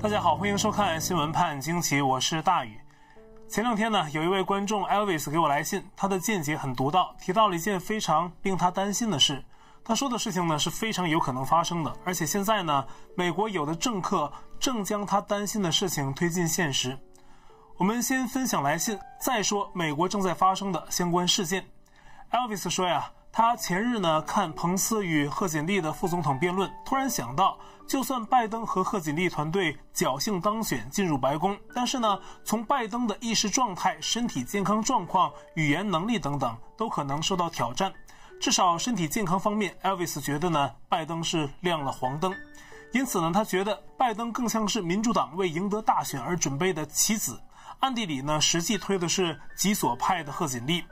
[0.00, 2.78] 大家好，欢迎收看新闻判惊奇，我是大宇。
[3.48, 9.44] 前两天呢，有一位观众 Elvis 给我来信，他的见解很独到，提到了一件非常令他担心的事。
[9.84, 16.96] 他说的事情呢是非常有可能发生的，而且现在呢，美国有的政客正将他担心的事情推进现实。
[17.76, 21.66] 我们先分享来信，再说美国正在发生的相关事件。
[22.30, 23.10] Elvis 说呀。
[23.38, 37.92] 他前日呢看彭斯与贺锦丽的副总统辩论，突然想到，就算拜登和贺锦丽团队侥幸当选进入白宫，但是呢，从拜登的意识状态、身体健康状况、语言能力等等，都可能受到挑战。
[38.40, 42.34] 至少身体健康方面，Elvis 觉得呢，拜登是亮了黄灯。
[42.90, 47.40] 因此呢，他觉得拜登更像是民主党为赢得大选而准备的棋子，
[47.78, 50.82] 暗地里呢，实际推的是极左派的贺锦丽。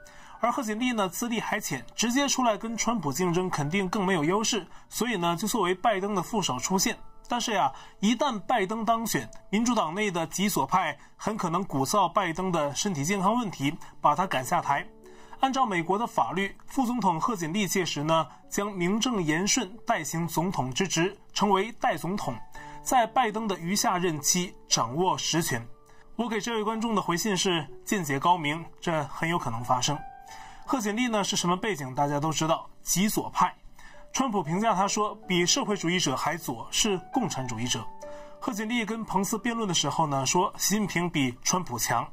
[0.41, 6.97] 而贺锦丽呢，资历还浅，直接出来跟川普竞争肯定更没有优势，所以呢，就作为拜登的副手出现。
[7.29, 14.87] 但是呀，一旦拜登当选，民主党内的极左派很可能鼓噪拜登的身体健康问题，把他赶下台。
[15.41, 22.35] 按照美国的法律，副总统贺锦丽届时呢，将名正言顺代行总统之职，成为代总统，
[22.83, 25.67] 在拜登的余下任期掌握实权。
[26.15, 29.99] 我给这位观众的回信是：见解高明，这很有可能发生。
[30.69, 31.95] 贺锦丽呢是什么背景？
[31.95, 33.55] 大家都知道，极左派。
[34.13, 37.87] 川普评价他说，比社会主义者还左，是共产主义者。
[38.41, 42.05] 贺锦丽跟彭斯辩论的时候呢，说习近平比川普强。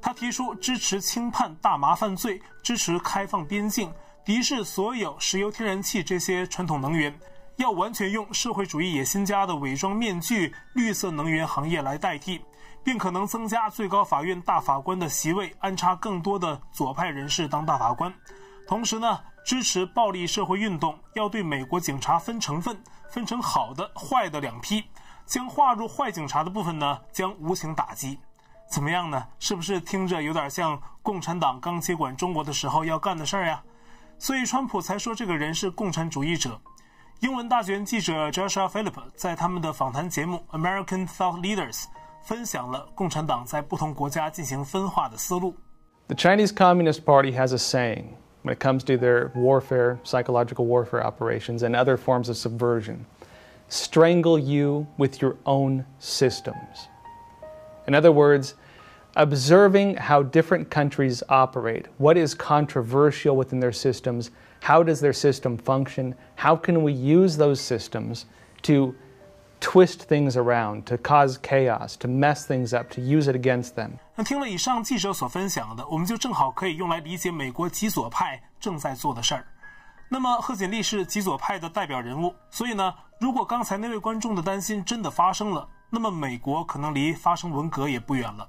[0.00, 3.92] 他提出支持轻判大麻犯罪，支持开放边境，
[4.24, 7.12] 敌视所有石油、天然气这些传统能源，
[7.56, 12.40] 要完全用社会主义野心家的伪装面具——绿色能源行业来代替。
[12.86, 18.14] 并可能增加最高法院大法官的席位，安插更多的左派人士当大法官。
[18.64, 24.84] 同时呢，支持暴力社会运动，要对美国警察分成分，分成好的、坏的两批，
[25.24, 28.16] 将划入坏警察的部分呢，将无情打击。
[28.70, 29.26] 怎么样呢？
[29.40, 33.60] 是不是听着有点像共产党刚接管中国的时候要干的事儿呀？
[34.16, 36.56] 所以川普才说这个人是共产主义者。
[37.18, 41.82] 英文大学记者 Joshua Philip 在他们的访谈节目《American Thought Leaders》。
[42.25, 45.55] 分享了共产党在不同国家进行分化的思路。
[46.07, 51.63] The Chinese Communist Party has a saying when it comes to their warfare, psychological warfare operations,
[51.63, 53.05] and other forms of subversion
[53.71, 56.89] strangle you with your own systems.
[57.87, 58.55] In other words,
[59.15, 64.31] observing how different countries operate, what is controversial within their systems,
[64.61, 68.25] how does their system function, how can we use those systems
[68.63, 68.93] to
[69.60, 73.92] twist things around, to cause chaos, to mess things up, to use it against them.
[74.14, 79.46] 那听了以上记者所分享的，我们就正好可以用来理解美国极左派正在做的事儿。
[80.08, 88.48] 那么贺锦丽是极左派的代表人物，所以呢，如果刚才那位观众的担心真的发生了，那么美国可能离发生文革也不远了。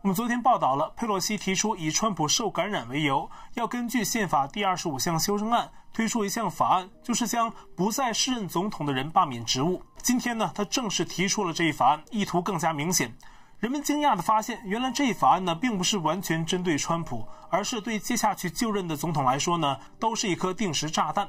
[0.00, 9.82] 我们昨天报道了，佩洛西提出以川普受感染为由，要根据宪法第二十五项修正案推出一项法案，就是将不再适任总统的人罢免职务。
[10.00, 13.12] 今天呢，他正式提出了这一法案，意图更加明显。
[13.58, 21.28] 人们惊讶地发现，原来这一法案呢，并不是完全针对川普，而是对接下去就任的总统来说呢，都是一颗定时炸弹。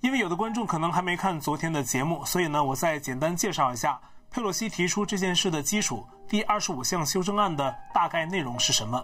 [0.00, 4.00] 因为有的观众可能还没看昨天的节目，所以呢，我再简单介绍一下。
[4.28, 9.02] 佩洛西提出这件事的基础，第二十五项修正案的大概内容是什么？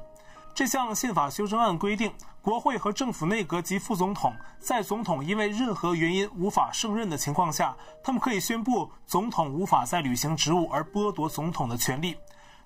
[0.54, 2.12] 这项宪法修正案规定，
[2.42, 12.16] 国会和政府内阁及副总统在总统因为任何原因无法胜任的情况下，他们可以宣布总统无法再履行职务而剥夺总统的权利。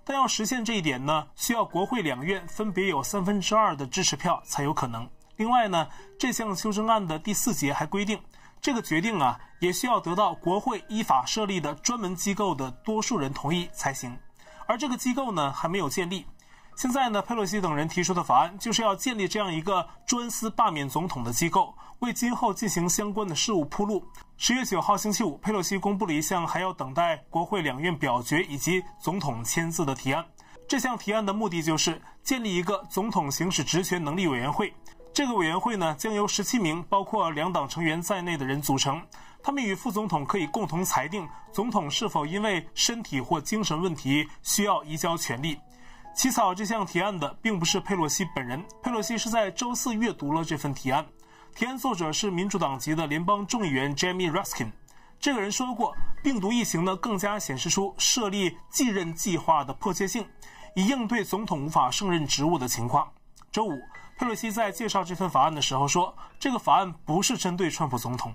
[0.05, 5.09] 但要实现这一点呢，需要国会两院分别有三分之二的支持票才有可能。
[5.37, 5.87] 另外呢，
[6.19, 8.21] 这项修正案的第四节还规定。
[8.61, 14.19] 这个决定啊，也需要得到国会依法设立的专门机构的多数人同意才行，
[14.69, 16.27] 而这个机构呢，还没有建立。
[16.77, 24.05] 现在呢，佩洛西等人提出的法案就是要建立这样一个专司罢免总统的机构，为今后进行相关的事务铺路。
[24.37, 30.23] 十月九号星期五，佩洛西公布了一项还要等待国会两院表决以及总统签字的提案。
[30.69, 34.73] 这项提案的目的就是建立一个总统行使职权能力委员会。
[35.15, 39.03] 这个委员会呢，将由十七名包括两党成员在内的人组成，
[39.43, 45.59] 他们与副总统可以共同裁定总统是否因为身体或精神问题需要移交权力。
[46.15, 51.07] 起草这项提案的并不是佩洛西本人，佩洛西是在周四阅读了这份提案。
[51.55, 54.71] 提案作者是民主党籍的联邦众议员 Jamie Raskin。
[55.21, 60.27] 这个人说过，病毒疫情呢更加显示出设立继任计划的迫切性，
[60.75, 63.09] 以应对总统无法胜任职务的情况。
[63.51, 63.79] 周五。
[64.19, 68.35] 佩洛西在介绍这份法案的时候说：“这个法案不是针对川普总统，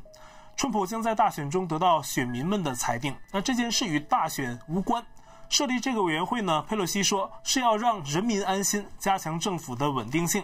[0.55, 3.15] 川普将在大选中得到选民们的裁定。
[3.31, 5.03] 那这件事与大选无关。
[5.50, 10.44] 设立这个委员会呢，佩洛西说是要让人民安心，加强政府的稳定性。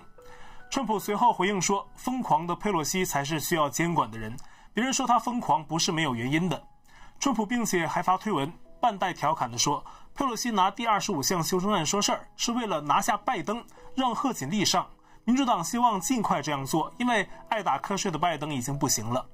[0.70, 4.38] 川普随后回应说：“疯狂的佩洛西才是需要监管的人，
[4.72, 6.62] 别人说他疯狂不是没有原因的。”
[7.20, 9.84] 川普并且还发推文，半带调侃地说
[10.14, 13.64] ：“佩洛西拿第二十五项修正案说事儿，是为了拿下拜登，
[13.96, 14.86] 让贺锦丽上。
[15.24, 19.26] 民主党希望尽快这样做，因为爱打瞌睡的拜登已经不行了。”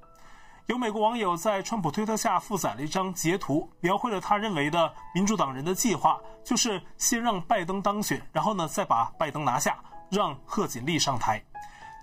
[0.68, 9.78] 有美国网友在川普推特下附载了一张截图，描绘了他认为的民主党人的计划，就是先让拜登当选，然后呢再把拜登拿下，
[10.10, 11.40] 让贺锦丽上台。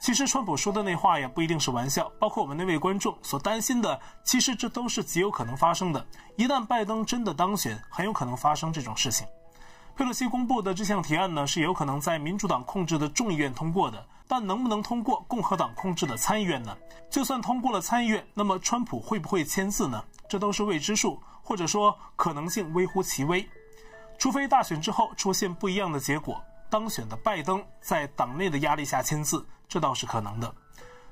[0.00, 6.06] 其实川普说的那话也不一定是玩笑，包括我们那位观众所担心的，其实这都是极有可能发生的。
[6.36, 9.26] 一旦拜登真的当选，很有可能发生这种事情。
[9.96, 16.74] 佩洛西公布的这项提案呢，是有可能在民主党控制的众议院通过的，但能不能通过共和党控制的参议院呢？
[17.10, 20.02] 就算通过了参议院，那么川普会不会签字呢？
[20.26, 23.46] 这都是未知数，或者说可能性微乎其微。
[24.16, 30.50] 除非大选之后出现不一样的结果，当选的拜登在党内的压力下签字，这倒是可能的。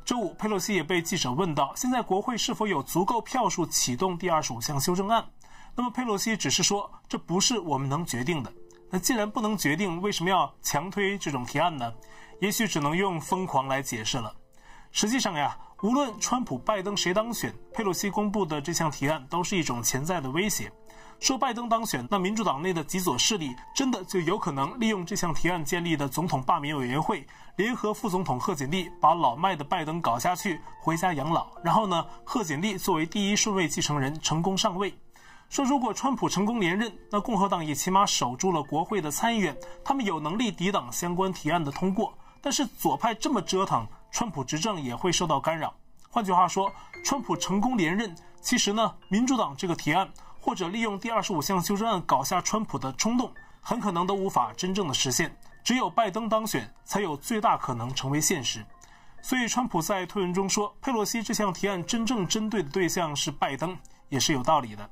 [0.02, 5.22] 周五，佩洛西也被记者问到，现在国会是否有足够票数启动第二十五项修正案？
[5.74, 8.50] 那么佩洛西只是说，这不是我们能决定的。
[8.88, 11.92] 那既然不能决定，为什么要强推这种提案呢？
[12.40, 14.34] 也许只能用疯狂来解释了。
[14.90, 20.70] 实际上呀，无论川普、拜登谁当选，佩洛西公布的这项提案都是一种潜在的威胁。
[21.20, 27.26] 说拜登当选，那民主党内的极左势力真的就有可能利用这项提案建立的总统罢免委员会，
[27.56, 31.48] 联合副总统贺锦丽，把老迈的拜登搞下去，回家养老。
[31.62, 34.94] 然后呢，贺锦丽作为第一顺位继承人成功上位。
[35.50, 39.54] 说，如果川普成功连任，那共和党也起码守住了国会的参议院，
[39.84, 42.16] 他们有能力抵挡相关提案的通过。
[42.40, 45.74] 但是左派这么折腾，川普执政也会受到干扰。
[46.08, 46.72] 换句话说，
[47.04, 50.10] 川普成功连任，其实呢，民主党这个提案
[50.40, 55.34] 或者利用第二十五项修正案搞下川普的冲动，很可能都无法真正的实现。
[55.62, 58.64] 只有拜登当选，才有最大可能成为现实。
[59.22, 63.76] 所以，川普在推文中说，佩洛西这项提案真正针对的对象是拜登，
[64.08, 64.90] 也是有道理的。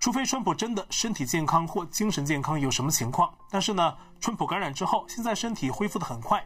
[0.00, 6.42] 除非川普真的身体健康或精神健康有什么情况，但是呢，川普感染之后，现在身体恢复得很快。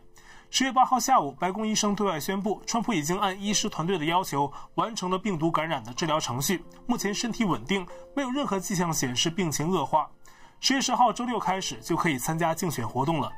[0.50, 7.86] 十月八号下午，白宫医生对外宣布，川普已经按医师团队的要求完成了病毒感染的治疗程序，目前身体稳定，
[8.16, 10.10] 没有任何迹象显示病情恶化。
[10.58, 13.30] 十月十号周六开始就可以参加竞选活动了。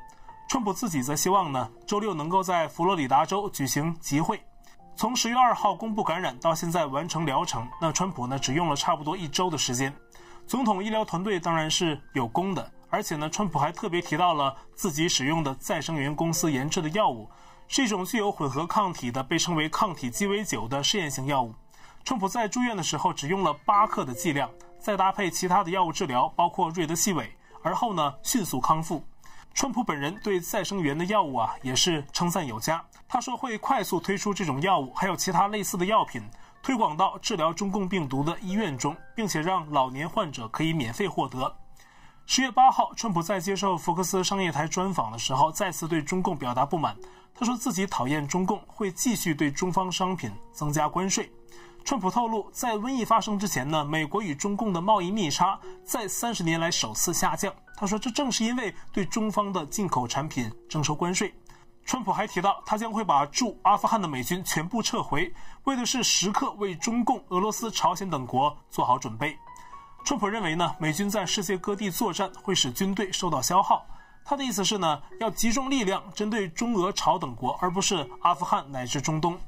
[0.49, 4.41] 川普自己则希望呢，周六能够在佛罗里达州举行集会。
[4.99, 9.95] 从十月二号公布感染到现在完成疗程，那川普呢，只用了差不多一周的时间。
[10.47, 17.29] 总统医疗团队当然是有功的，而且呢，川普还特别提到了自己使用的再生元公司研制的药物，
[17.67, 21.53] 是一种具有混合抗体的，被称为抗体鸡尾酒的试验性药物。
[22.05, 24.49] 川普在住院的时候只用了八克的剂量，
[24.79, 27.29] 再搭配其他的药物治疗，包括瑞德西韦，
[27.61, 29.05] 而后呢，迅速康复。
[29.53, 36.23] 川普本人对再生元的药物啊，也是称赞有加，他说会快速推出这种药物，还有其他类似的药品。
[36.67, 41.57] 推广到治疗中共病毒的医院中，并且让老年患者可以免费获得。
[42.27, 46.97] 十月八号，川普在接受福克斯商业台专访的时候，再次对中共表达不满。
[47.37, 51.31] 他说自己讨厌中共，会继续对中方商品增加关税。
[51.85, 57.55] 川普透露，在瘟疫发生之前呢，美国与中共的贸易逆差在三十年来首次下降。
[57.77, 61.33] 他说，这正是因为对中方的进口产品征收关税。
[61.87, 69.39] 川普还提到，他将会把驻阿富汗的美军全部撤回，为的是时刻为中共、俄罗斯、朝鲜等国做好准备。
[70.05, 73.87] 川普认为呢，美军在世界各地作战会使军队受到消耗。
[74.25, 79.39] 他的意思是呢，要集中力量针对中俄朝等国，而不是阿富汗乃至中东。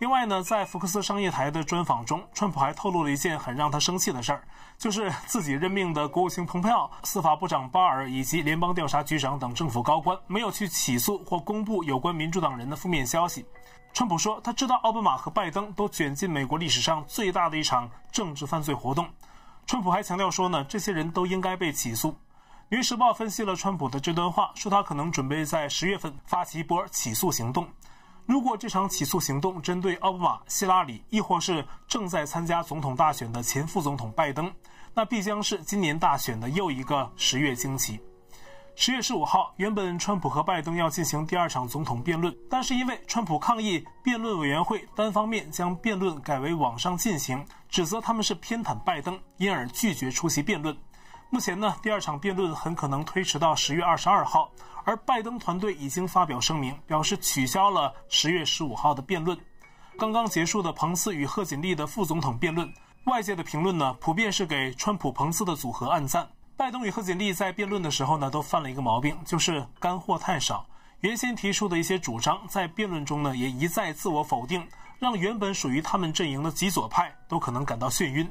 [0.00, 4.42] 另外呢，在福克斯商业台的专访中，川普还透露了一件很让他生气的事儿，
[4.78, 13.44] 就是自己任命的国务卿蓬佩奥、司法部长巴尔以及联邦调查局长等政府高官没有去起诉或公布有关民主党人的负面消息。
[13.92, 19.06] 川普说，他知道奥巴马和拜登都卷进美国历史上最大的一场政治犯罪活动。
[19.66, 22.08] 川普还强调说呢，这些人都应该被起诉。
[22.70, 27.68] 《纽约时报》分析了川普的这段话，说他可能准备在十月份发起一波起诉行动。
[28.26, 34.52] 如果这场起诉行动针对奥巴马、希拉里，亦或是正在参加总统大选的前副总统拜登，
[34.94, 38.00] 那必将是今年大选的又一个十月惊奇。
[38.76, 50.74] 十月十五号，原本川普和拜登要进行第二场总统辩论，但是因为川普抗议辩论委员会单方面将辩论改为网上进行，指责他们是偏袒拜登，因而拒绝出席辩论。
[51.30, 54.50] 目前呢，第二场辩论很可能推迟到十月二十二号，
[54.84, 59.38] 而拜登团队已经发表声明，表示取消了十月十五号的辩论。
[59.96, 62.70] 刚刚结束的彭斯与贺锦丽的副总统辩论，
[63.04, 66.28] 外界的评论呢，普遍是给川普彭斯的组合按赞。
[66.56, 70.66] 拜登与贺锦丽在辩论的时候呢，都犯了一个毛病，就是干货太少。
[70.98, 74.66] 原先提出的一些主张，在辩论中呢，也一再自我否定，
[74.98, 78.30] 让原本属于他们阵营的极左派都可能感到眩晕，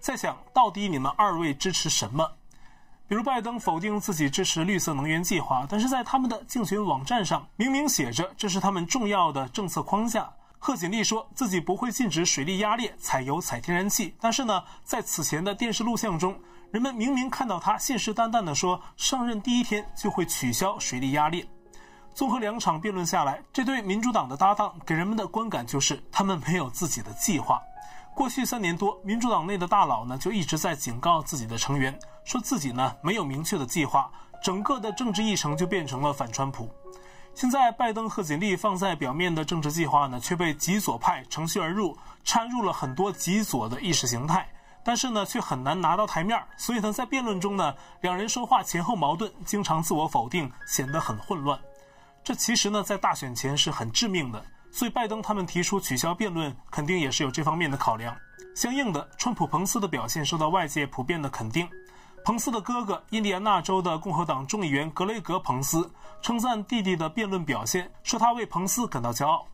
[0.00, 2.28] 在想到底你们二位支持什么？
[3.10, 10.30] 比如拜登否定自己支持绿色能源计划，但是在他们的竞选网站上明明写着这是他们重要的政策框架。
[10.60, 16.38] 贺锦丽说自己不会禁止水力压裂、采油、采天然气，但是呢，在此前的电视录像中，
[16.70, 21.44] 人们明明看到他信誓旦旦地说上任第一天就会取消水力压裂。
[22.14, 27.60] 综合两场辩论下来，这对民主党的搭档给人们的观感就是他们没有自己的计划。
[28.14, 34.10] 过去三年多，民主党内的大佬呢就一直在警告自己的成员，说自己呢没有明确的计划，
[34.42, 36.68] 整个的政治议程就变成了反川普。
[37.32, 44.46] 现在拜登贺锦丽放在表面的政治计划呢，却被极左派乘虚而入，掺入了很多极左的意识形态，
[44.84, 46.38] 但是呢却很难拿到台面。
[46.56, 51.58] 所以呢，在辩论中呢，两人说话前后矛盾，经常自我否定，显得很混乱。
[52.22, 58.16] 这其实呢，在大选前是很致命的，所以拜登他们提出取消辩论，肯定也是有这方面的考量。
[58.54, 61.68] 相应的，川普彭斯的表现受到外界普遍的肯定。
[62.24, 69.46] 彭斯的哥哥，印第安纳州的共和党众议员格雷格·彭斯称赞弟弟的辩论表现，说他为彭斯感到骄傲。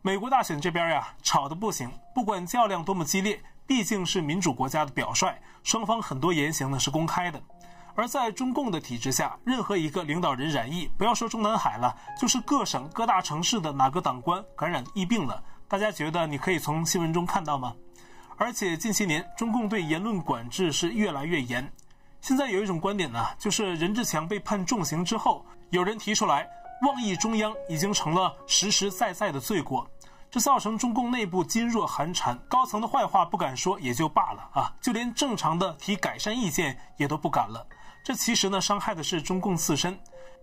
[0.00, 7.42] 美国大选这边呀，吵得不行，不管较量多么激烈，毕竟是民主国家的表率，双方很多言行呢是公开的。
[7.94, 17.74] 而在中共的体制下，任何一个领导人染疫，不要说中南海了，就是各省各大城市的哪个党官感染疫病了，大家觉得你可以从新闻中看到吗？
[18.36, 21.72] 而且近些年，中共对言论管制是越来越严。
[22.20, 26.48] 现在有一种观点呢，就是任志强被判重刑之后，有人提出来，
[26.82, 29.88] 妄议中央已经成了实实在在的罪过。
[30.30, 37.64] 这造成中共内部噤若寒蝉，高层的坏话不敢说也就罢了啊，就连正常的提改善意见也都不敢了。
[38.04, 39.98] 这其实呢，伤害的是中共自身，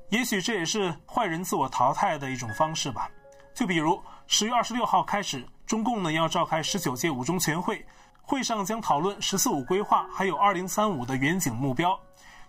[0.10, 3.08] 也许这也是坏人自我淘汰的一种方式吧。
[3.54, 7.86] 就比如十月二十六号开始，中共呢要召开十九届五中全会，
[8.24, 11.96] 会上将讨论“十四五”规划，还有二零三五的远景目标。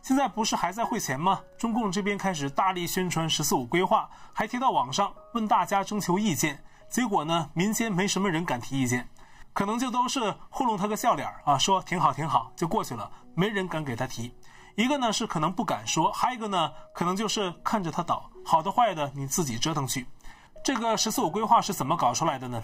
[0.00, 1.40] 现在不是还在会前吗？
[1.58, 6.58] 中共这边开始大力宣传“十四五”规划，还贴到网上问大家征求意见。
[6.88, 9.06] 结果呢，民间没什么人敢提意见，
[9.52, 14.34] 可能就都是糊弄他个笑脸啊，说挺好挺好就过去了，没人敢给他提。
[14.74, 20.06] 一个呢是可能不敢说，还有一个呢可能就是看着他倒，好的坏的你自己折腾去。
[20.64, 22.62] 这个“十四五”规划是怎么搞出来的呢？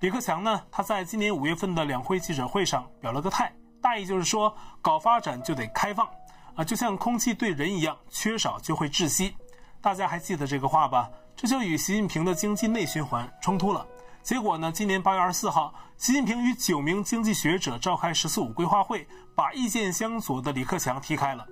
[0.00, 6.08] 李克强呢他在今年五月份的两会记者会上表了个态，大意就是说搞发展就得开放
[6.54, 9.34] 啊，就像空气对人一样，缺少就会窒息。
[9.80, 11.10] 大家还记得这个话吧？
[11.34, 13.86] 这就与习近平的经济内循环冲突了。
[14.28, 21.46] 结果呢，今年八月二十四号，习近平与九名经济学者召开“十四五”规划会，把意见相左的李克强踢开了。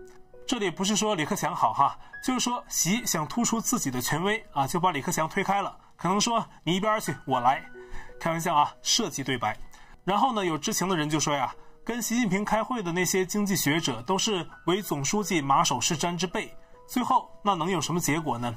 [0.46, 5.74] 这里不是说李克强好哈，就是说习想突出自己的权威啊，就把李克强推开了。
[5.96, 7.64] 可能说你一边去，我来。
[8.20, 9.56] 开玩笑啊，设计对白。
[10.04, 16.54] 然后呢，有知情的人就说呀，跟习近平开会的那些经济学者都是唯总书记马首是瞻之辈。
[16.86, 18.54] 最后那能有什么结果呢？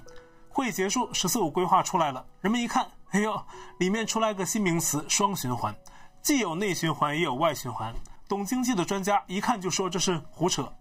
[0.50, 2.26] 会结束，十四五规划出来了。
[2.42, 3.44] 人们一看，哎呦，
[3.80, 5.76] 里面出来个新名词“双循环”，
[6.22, 7.94] 既有内循环，也有外循环。
[8.28, 10.72] 懂经济的专家一看就说这是胡扯。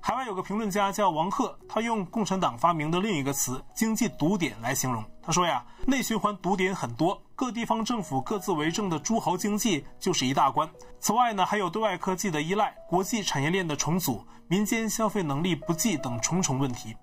[0.00, 5.04] 海外有个评论家叫王鹤，他用共产党发明的另一个词“经济堵点”来形容。
[5.20, 10.68] 他说呀，内循环堵点很多，各地方政府各自为政的诸侯经济就是一大关。
[11.00, 16.96] 此外呢，还有对外科技的依赖、国际产业链的重组、民间消费能力不济等重重问题。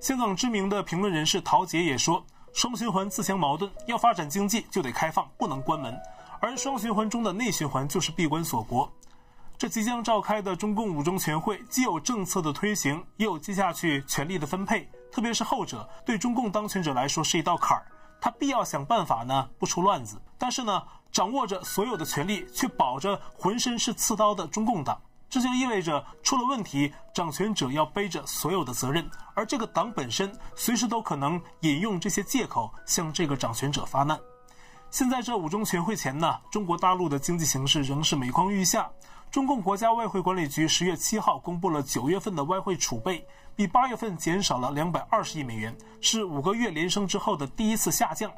[0.00, 5.92] 香港知名的评论人士陶杰也说：“双循环自相矛盾，要发展经济就得开放，不能关门；
[6.40, 8.90] 而双循环中的内循环就是闭关锁国。”
[9.58, 17.86] 这即将召开的中共五中全会，既有政策的推行，也有接下去权力的分配，特别是后者，对中共当权者来说是一道坎儿。
[18.20, 25.00] 他必要想办法呢，不出乱子，但是呢，掌握着所有的权力，却保着浑身是刺刀的中共党。
[25.28, 34.18] 这就意味着出了问题，掌权者要背着所有的责任，而这个党本身随时都可能引用这些借口向这个掌权者发难。
[34.90, 38.88] 现在这五中全会前呢，中国大陆的经济形势仍是每况愈下。
[39.28, 48.30] 中共国家外汇管理局十月七号公布了九月份的外汇储备，比八月份减少了两百二十亿美元，是五个月连升之后的第一次下降。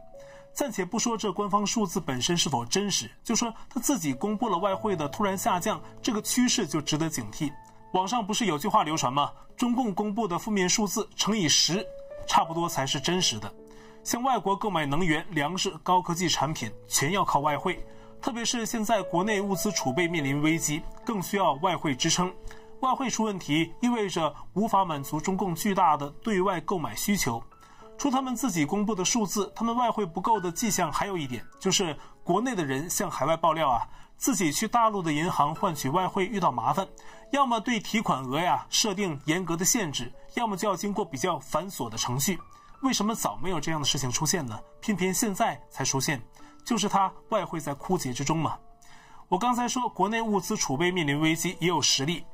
[0.59, 7.53] 暂且不说这官方数字本身是否真实，就说他自己公布了外汇的突然下降，这个趋势就值得警惕。
[7.93, 9.31] 网上不是有句话流传吗？
[9.57, 11.87] 中共公布的负面数字乘以十，
[12.27, 13.55] 差不多才是真实的。
[14.03, 17.79] 向外国购买能源、粮食、高科技产品，全要靠外汇。
[18.21, 22.35] 特别是现在国内物资储备面临危机，更需要外汇支撑。
[22.81, 27.41] 外汇出问题，意味着无法满足中共巨大的对外购买需求。
[27.99, 33.87] 除他们自己公布的数字，他们外汇不够的迹象还有一点，就是国内的人向海外爆料啊，
[34.17, 36.87] 自己去大陆的银行换取外汇遇到麻烦，
[37.33, 42.39] 要么对提款额呀设定严格的限制，要么就要经过比较繁琐的程序。
[42.83, 44.57] 为什么早没有这样的事情出现呢？
[44.81, 46.23] 偏偏现在才出现，
[46.65, 48.57] 就是他外汇在枯竭之中嘛。
[49.29, 52.25] 我刚才说国内物资储备面临危机，也有实例。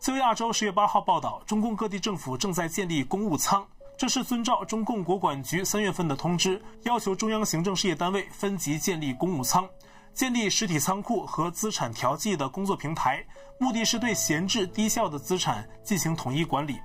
[0.00, 3.64] 自由亚洲十月八号报道，中共各地政府正在建立公务仓，
[3.96, 9.68] 这是遵照中共国管局三月份的通知，要求中央行政事业单位分级建立公务仓，
[10.12, 13.24] 建立实体仓库和资产调剂的工作平台，
[13.58, 16.80] 目的是对闲置低效的资产进行统一管理。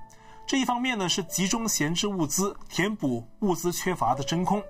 [0.46, 4.60] 这一方面呢，是集中闲置物资，填补物资缺乏的真空；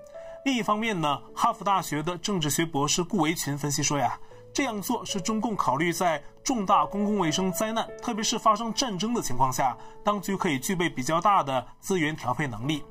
[0.44, 4.18] 另一方面呢，哈佛大学的政治学博士顾维群分析说呀，
[4.58, 12.82] 这样做是中共考虑在重大公共卫生灾难，特别是发生战争的情况下，当局可以具备比较大的资源调配能力。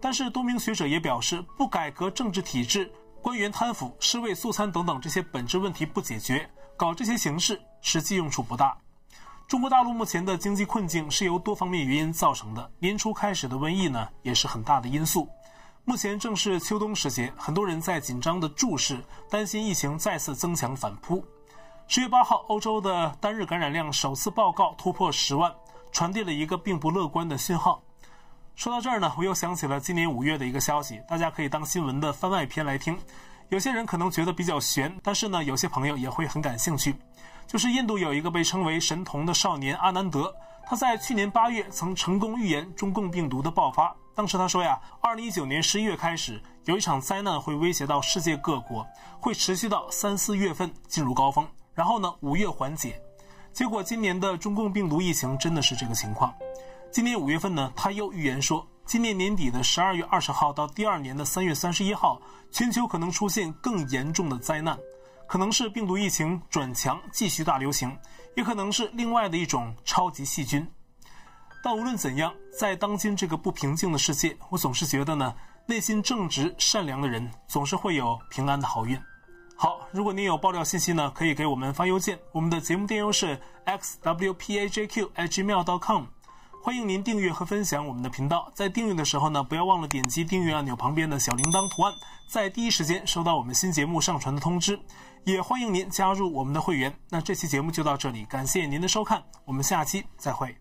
[0.00, 2.88] 但是多名学者也表示，不改革政治体制，
[3.20, 8.78] 官员贪腐、尸位素餐等等这些本质问题不解决，搞这些形式实际用处不大。
[9.48, 12.70] 中国大陆目前的经济困境是由多方面原因造成的。
[12.78, 15.28] 年初开始的瘟疫呢，也是很大的因素。
[15.90, 18.96] 目前正是秋冬时节，很多人在紧张的注视，
[19.28, 21.20] 担心疫情再次增强反扑。
[21.88, 25.52] 十月八号，欧洲的单日感染量首次报告突破十万，
[25.90, 27.82] 传递了一个并不乐观的信号。
[28.54, 32.96] 说到这儿呢，我又想起了今年五月的一个消息，大家可以当新闻的番外篇来听。
[33.48, 36.94] 有些人可能觉得比较悬，但是呢，有些朋友也会很感兴趣。
[37.48, 40.32] 就是印度有一个被称为神童的少年阿南德，
[40.70, 43.92] 他在去年八月曾成功预言中共病毒的爆发。
[44.14, 48.86] 当时他说呀，二零一九年十一月开始，有一场灾难会威胁到世界各国，
[49.18, 53.02] 会持续到三四月份进入高峰，然后呢，五月缓解。
[53.52, 56.32] 结果今年的中共病毒疫情真的是这个情况。
[56.92, 64.78] 今年五月份呢，他又预言说，今年年底的十二月二十号到第二年的三月三十一号，全球可能出现更严重的灾难。
[65.30, 67.96] 可能是病毒疫情转强，继续大流行，
[68.36, 70.66] 也可能是另外的一种超级细菌。
[71.62, 75.32] 但无论怎样，在当今这个不平静的世界，我总是觉得呢，
[75.66, 79.00] 内心正直善良的人总是会有平安的好运。
[79.54, 86.06] 好，如果您有爆料信息呢，可以给我们发邮件，我们的节目电邮是 xwpajq@gmail.com。
[86.60, 91.94] 欢迎您订阅和分享我们的频道，在订阅的时候呢，不要忘了点击订阅按钮旁边的小铃铛图案，
[92.26, 94.76] 在第一时间收到我们新节目上传的通知。
[95.24, 96.94] 也欢迎您加入我们的会员。
[97.08, 100.59] 那这期节目就到这里，感谢您的收看，我们下期再会。